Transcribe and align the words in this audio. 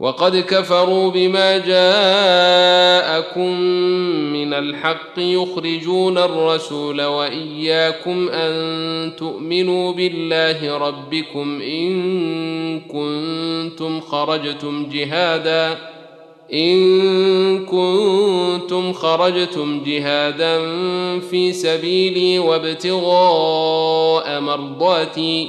وقد 0.00 0.36
كفروا 0.36 1.10
بما 1.10 1.58
جاءكم 1.58 3.60
من 4.32 4.54
الحق 4.54 5.18
يخرجون 5.18 6.18
الرسول 6.18 7.02
وإياكم 7.02 8.28
أن 8.28 9.16
تؤمنوا 9.16 9.92
بالله 9.92 10.78
ربكم 10.78 11.62
إن 11.62 12.80
كنتم 12.80 14.00
خرجتم 14.00 14.88
جهادا 14.92 15.78
إن 16.52 16.78
كنتم 17.66 18.92
خرجتم 18.92 19.82
جهادا 19.86 20.58
في 21.20 21.52
سبيلي 21.52 22.38
وابتغاء 22.38 24.40
مرضاتي 24.40 25.48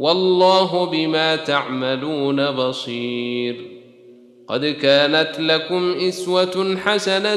والله 0.00 0.84
بما 0.84 1.36
تعملون 1.36 2.50
بصير. 2.50 3.56
قد 4.48 4.64
كانت 4.66 5.32
لكم 5.38 5.92
إسوة 5.92 6.76
حسنة 6.84 7.36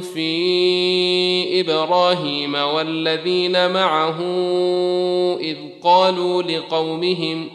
في 0.00 1.60
إبراهيم 1.60 2.54
والذين 2.54 3.70
معه 3.70 4.20
إذ 5.40 5.56
قالوا 5.82 6.42
لقومهم 6.42 7.48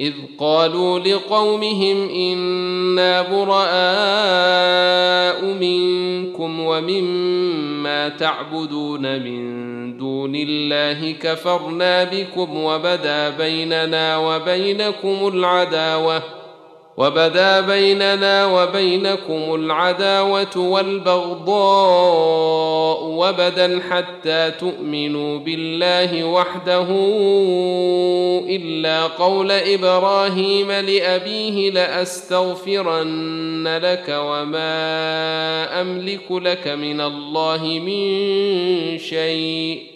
إذ 0.00 0.12
قالوا 0.38 0.98
لقومهم 0.98 2.08
إنا 2.08 3.22
براء 3.22 4.66
منكم 5.44 5.85
ومما 6.66 8.08
تعبدون 8.08 9.22
من 9.22 9.96
دون 9.96 10.32
الله 10.34 11.12
كفرنا 11.12 12.04
بكم 12.04 12.56
وبدا 12.56 13.30
بيننا 13.30 14.16
وبينكم 14.16 15.28
العداوة. 15.34 16.35
وبدا 16.96 17.60
بيننا 17.60 18.46
وبينكم 18.46 19.54
العداوة 19.54 20.56
والبغضاء 20.56 21.56
وبدا 23.04 23.80
حتى 23.90 24.50
تؤمنوا 24.60 25.38
بالله 25.38 26.24
وحده 26.24 26.86
إلا 28.48 29.06
قول 29.06 29.50
إبراهيم 29.50 30.72
لأبيه 30.72 31.70
لأستغفرن 31.70 33.68
لك 33.82 34.08
وما 34.08 35.80
أملك 35.80 36.30
لك 36.30 36.68
من 36.68 37.00
الله 37.00 37.64
من 37.64 38.98
شيء 38.98 39.95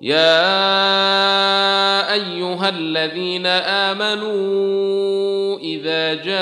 يا 0.00 0.52
أيها 2.12 2.68
الذين 2.68 3.46
آمنوا 3.46 5.58
إذا 5.58 6.14
جاءكم 6.14 6.34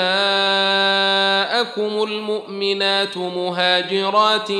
المؤمنات 2.03 3.17
مهاجرات 3.17 4.51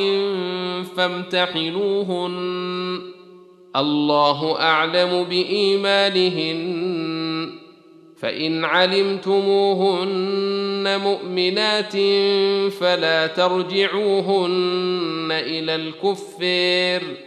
فامتحنوهن. 0.98 2.34
الله 3.76 4.60
أعلم 4.60 5.24
بإيمانهن. 5.24 6.88
فإن 8.22 8.66
علمتموهن 8.66 10.18
مؤمنات 11.04 11.94
فلا 12.72 13.28
ترجعوهن 13.28 15.28
إلى 15.32 15.76
الكفار 15.76 17.27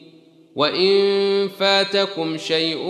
وان 0.55 1.47
فاتكم 1.47 2.37
شيء 2.37 2.83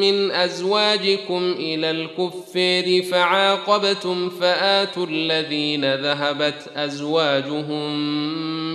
من 0.00 0.30
ازواجكم 0.30 1.54
إلى 1.58 1.90
الكفار 1.90 3.02
فعاقبتم 3.02 4.30
فاتوا 4.30 5.06
الذين 5.06 5.94
ذهبت 5.94 6.70
ازواجهم 6.76 7.98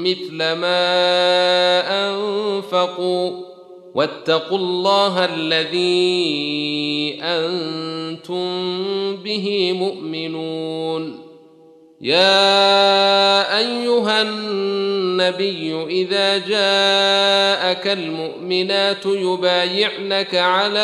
مثل 0.03 0.37
ما 0.37 0.81
انفقوا 2.09 3.31
واتقوا 3.95 4.57
الله 4.57 5.25
الذي 5.25 7.17
أنتم 7.21 8.45
به 9.15 9.73
مؤمنون 9.73 11.25
يا 12.01 13.57
ايها 13.57 14.21
النبي 15.15 15.83
إذا 15.89 16.37
جاءك 16.37 17.87
المؤمنات 17.87 19.05
يبايعنك 19.05 20.35
على 20.35 20.79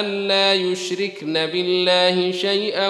أن 0.00 0.28
لا 0.28 0.54
يشركن 0.54 1.46
بالله 1.46 2.32
شيئا 2.32 2.88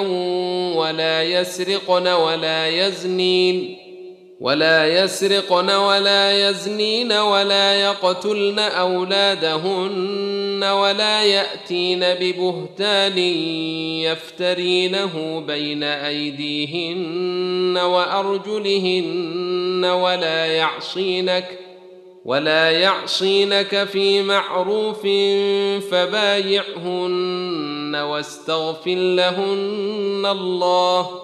ولا 0.76 1.23
يسرقن 1.23 2.08
ولا 2.08 2.69
يزنين. 2.69 3.76
ولا 4.40 5.04
يسرقن 5.04 5.70
ولا 5.70 6.48
يزنين 6.48 7.12
ولا 7.12 7.75
يقتلن 7.75 8.58
أولادهن 8.58 10.04
ولا 10.64 11.25
يأتين 11.25 12.00
ببهتان 12.00 13.19
يفترينه 13.98 15.44
بين 15.46 15.82
أيديهن 15.82 17.78
وأرجلهن 17.78 19.04
ولا 19.84 20.46
يعصينك 20.46 21.58
ولا 22.25 22.70
يعصينك 22.70 23.84
في 23.84 24.22
معروف 24.22 25.02
فبايعهن 25.90 27.25
واستغفر 27.96 28.94
لهن 28.94 30.26
الله 30.26 31.23